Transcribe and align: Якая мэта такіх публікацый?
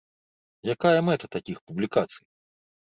Якая 0.75 0.99
мэта 1.11 1.25
такіх 1.37 1.57
публікацый? 1.69 2.23